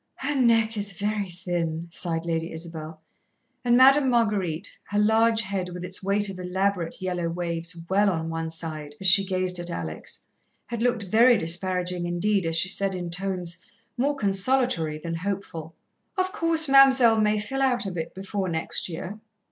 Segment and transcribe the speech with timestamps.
[0.15, 3.03] "Her neck is very thin," sighed Lady Isabel,
[3.63, 8.27] and Madame Marguerite, her large head with its weight of elaborate yellow waves well on
[8.27, 10.25] one side as she gazed at Alex,
[10.65, 13.57] had looked very disparaging indeed as she said, in tones
[13.95, 15.75] more consolatory than hopeful:
[16.17, 19.19] "Of course, Mam'selle may fill out a bit before next year."